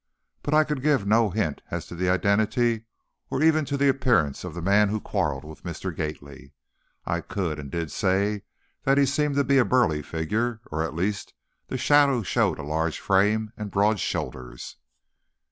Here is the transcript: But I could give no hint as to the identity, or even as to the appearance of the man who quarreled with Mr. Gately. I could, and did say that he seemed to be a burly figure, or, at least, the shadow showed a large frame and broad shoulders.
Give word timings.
But 0.41 0.55
I 0.55 0.63
could 0.63 0.81
give 0.81 1.05
no 1.05 1.29
hint 1.29 1.61
as 1.69 1.85
to 1.85 1.95
the 1.95 2.09
identity, 2.09 2.85
or 3.29 3.43
even 3.43 3.65
as 3.65 3.69
to 3.69 3.77
the 3.77 3.87
appearance 3.87 4.43
of 4.43 4.55
the 4.55 4.61
man 4.63 4.89
who 4.89 4.99
quarreled 4.99 5.45
with 5.45 5.61
Mr. 5.61 5.95
Gately. 5.95 6.53
I 7.05 7.21
could, 7.21 7.59
and 7.59 7.69
did 7.69 7.91
say 7.91 8.41
that 8.81 8.97
he 8.97 9.05
seemed 9.05 9.35
to 9.35 9.43
be 9.43 9.59
a 9.59 9.63
burly 9.63 10.01
figure, 10.01 10.59
or, 10.71 10.81
at 10.81 10.95
least, 10.95 11.35
the 11.67 11.77
shadow 11.77 12.23
showed 12.23 12.57
a 12.57 12.63
large 12.63 12.99
frame 12.99 13.53
and 13.55 13.69
broad 13.69 13.99
shoulders. 13.99 14.77